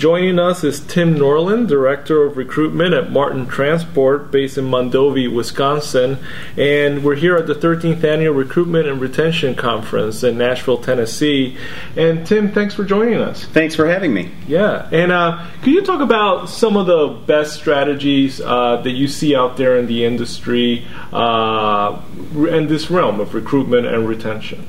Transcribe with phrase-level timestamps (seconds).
[0.00, 6.16] Joining us is Tim Norland, Director of Recruitment at Martin Transport, based in Mondovi, Wisconsin.
[6.56, 11.58] And we're here at the 13th Annual Recruitment and Retention Conference in Nashville, Tennessee.
[11.98, 13.44] And Tim, thanks for joining us.
[13.44, 14.30] Thanks for having me.
[14.48, 14.88] Yeah.
[14.90, 19.36] And uh, can you talk about some of the best strategies uh, that you see
[19.36, 22.00] out there in the industry uh,
[22.34, 24.66] in this realm of recruitment and retention?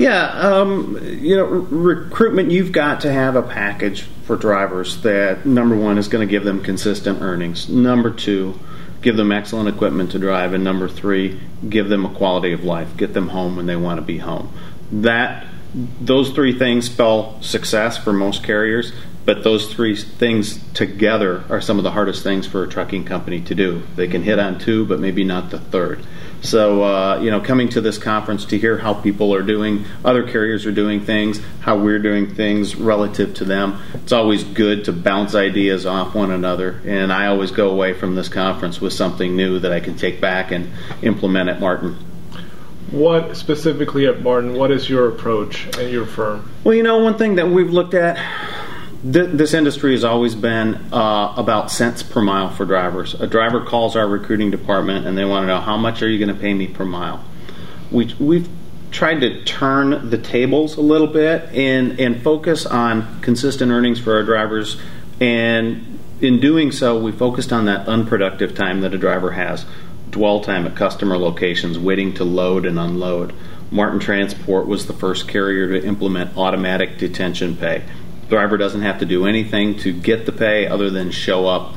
[0.00, 5.76] Yeah, um, you know, recruitment, you've got to have a package for drivers that, number
[5.76, 7.68] one, is going to give them consistent earnings.
[7.68, 8.58] Number two,
[9.02, 10.54] give them excellent equipment to drive.
[10.54, 13.98] And number three, give them a quality of life, get them home when they want
[13.98, 14.50] to be home.
[14.90, 15.46] That
[16.00, 18.92] those three things spell success for most carriers,
[19.24, 23.40] but those three things together are some of the hardest things for a trucking company
[23.42, 23.82] to do.
[23.96, 26.04] They can hit on two, but maybe not the third.
[26.42, 30.26] So, uh, you know, coming to this conference to hear how people are doing, other
[30.26, 34.92] carriers are doing things, how we're doing things relative to them, it's always good to
[34.92, 36.80] bounce ideas off one another.
[36.86, 40.20] And I always go away from this conference with something new that I can take
[40.20, 40.70] back and
[41.02, 41.98] implement at Martin.
[42.90, 46.50] What specifically at Martin, what is your approach and your firm?
[46.64, 48.18] Well, you know, one thing that we've looked at
[49.02, 53.14] th- this industry has always been uh, about cents per mile for drivers.
[53.14, 56.18] A driver calls our recruiting department and they want to know how much are you
[56.18, 57.24] going to pay me per mile.
[57.90, 58.48] We, we've
[58.90, 64.14] tried to turn the tables a little bit and, and focus on consistent earnings for
[64.14, 64.80] our drivers.
[65.20, 69.64] And in doing so, we focused on that unproductive time that a driver has
[70.10, 73.32] dwell time at customer locations, waiting to load and unload.
[73.70, 77.84] Martin Transport was the first carrier to implement automatic detention pay
[78.30, 81.74] driver doesn't have to do anything to get the pay other than show up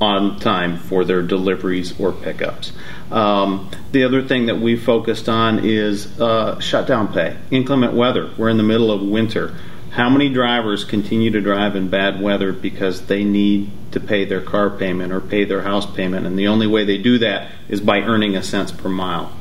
[0.00, 2.72] on time for their deliveries or pickups.
[3.10, 8.30] Um, the other thing that we focused on is uh, shutdown pay, inclement weather.
[8.38, 9.54] We're in the middle of winter.
[9.90, 14.40] How many drivers continue to drive in bad weather because they need to pay their
[14.40, 16.26] car payment or pay their house payment?
[16.26, 19.32] And the only way they do that is by earning a cents per mile.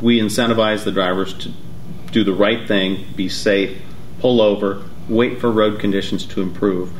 [0.00, 1.52] We incentivize the drivers to
[2.10, 3.80] do the right thing, be safe,
[4.18, 6.92] pull over, wait for road conditions to improve.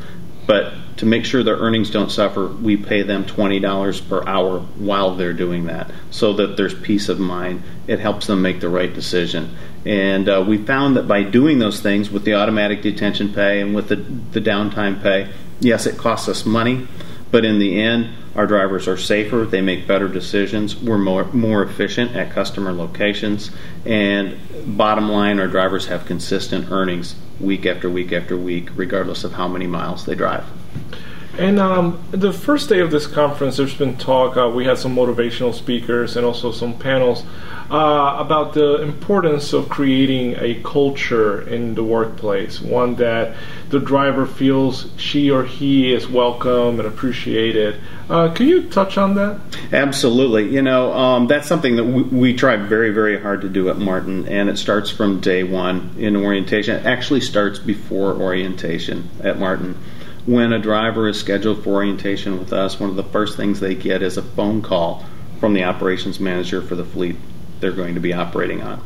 [0.47, 5.15] But to make sure their earnings don't suffer, we pay them $20 per hour while
[5.15, 7.63] they're doing that so that there's peace of mind.
[7.85, 9.55] It helps them make the right decision.
[9.85, 13.75] And uh, we found that by doing those things with the automatic detention pay and
[13.75, 15.29] with the, the downtime pay,
[15.59, 16.87] yes, it costs us money,
[17.29, 21.63] but in the end, our drivers are safer, they make better decisions, we're more, more
[21.63, 23.51] efficient at customer locations,
[23.85, 24.37] and
[24.77, 29.47] bottom line, our drivers have consistent earnings week after week after week, regardless of how
[29.47, 30.45] many miles they drive.
[31.37, 34.37] And um, the first day of this conference, there's been talk.
[34.37, 37.23] Uh, we had some motivational speakers and also some panels
[37.69, 43.35] uh, about the importance of creating a culture in the workplace, one that
[43.69, 47.79] the driver feels she or he is welcome and appreciated.
[48.09, 49.39] Uh, can you touch on that?
[49.71, 50.49] Absolutely.
[50.49, 53.77] You know, um, that's something that we, we try very, very hard to do at
[53.77, 56.77] Martin, and it starts from day one in orientation.
[56.77, 59.77] It actually starts before orientation at Martin
[60.27, 63.73] when a driver is scheduled for orientation with us, one of the first things they
[63.73, 65.05] get is a phone call
[65.39, 67.15] from the operations manager for the fleet
[67.61, 68.83] they're going to be operating on.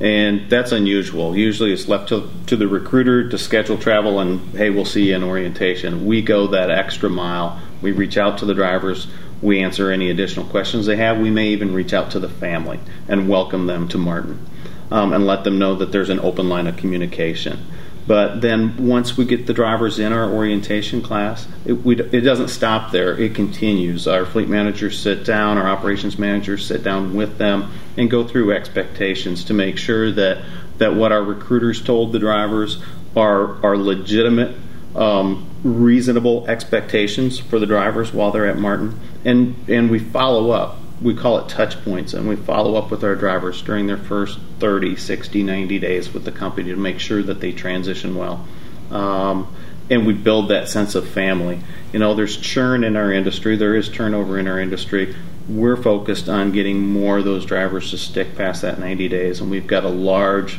[0.00, 1.36] And that's unusual.
[1.36, 5.16] Usually it's left to, to the recruiter to schedule travel and, hey, we'll see you
[5.16, 6.06] in orientation.
[6.06, 7.60] We go that extra mile.
[7.82, 9.08] We reach out to the drivers.
[9.42, 11.18] We answer any additional questions they have.
[11.18, 12.78] We may even reach out to the family
[13.08, 14.46] and welcome them to Martin
[14.90, 17.66] um, and let them know that there's an open line of communication.
[18.06, 22.48] But then once we get the drivers in our orientation class, it, we, it doesn't
[22.48, 23.18] stop there.
[23.18, 24.06] It continues.
[24.06, 28.52] Our fleet managers sit down, our operations managers sit down with them and go through
[28.52, 30.44] expectations to make sure that,
[30.78, 32.82] that what our recruiters told the drivers
[33.16, 34.54] are, are legitimate,
[34.94, 39.00] um, reasonable expectations for the drivers while they're at Martin.
[39.24, 43.02] And, and we follow up we call it touch points, and we follow up with
[43.02, 47.22] our drivers during their first 30, 60, 90 days with the company to make sure
[47.22, 48.46] that they transition well.
[48.90, 49.54] Um,
[49.90, 51.60] and we build that sense of family.
[51.92, 55.14] You know, there's churn in our industry, there is turnover in our industry.
[55.48, 59.50] We're focused on getting more of those drivers to stick past that 90 days, and
[59.50, 60.58] we've got a large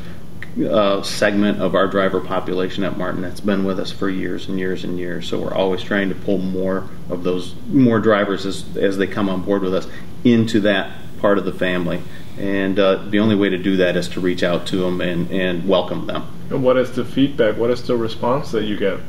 [0.63, 4.57] uh, segment of our driver population at Martin that's been with us for years and
[4.57, 5.27] years and years.
[5.27, 9.29] So we're always trying to pull more of those more drivers as as they come
[9.29, 9.87] on board with us
[10.23, 12.01] into that part of the family.
[12.37, 15.31] And uh, the only way to do that is to reach out to them and,
[15.31, 16.27] and welcome them.
[16.49, 17.57] And what is the feedback?
[17.57, 18.99] What is the response that you get?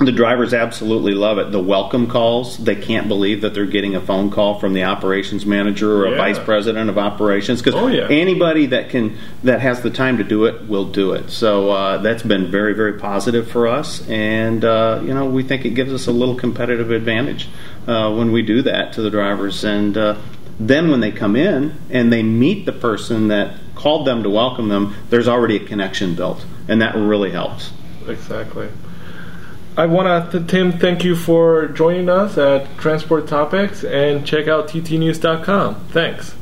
[0.00, 1.52] The drivers absolutely love it.
[1.52, 5.44] The welcome calls, they can't believe that they're getting a phone call from the operations
[5.44, 8.06] manager or a vice president of operations because Oh, yeah.
[8.08, 11.28] anybody that can that has the time to do it will do it.
[11.30, 15.66] So uh, that's been very very positive for us, and uh, you know we think
[15.66, 17.48] it gives us a little competitive advantage
[17.86, 19.64] uh, when we do that to the drivers.
[19.64, 20.16] And uh,
[20.58, 24.68] then when they come in and they meet the person that called them to welcome
[24.68, 27.70] them, there's already a connection built, and that really helps.
[28.08, 28.68] Exactly.
[29.80, 34.68] I want to, Tim, thank you for joining us at Transport Topics and check out
[34.68, 35.74] ttnews.com.
[35.86, 36.34] Thanks.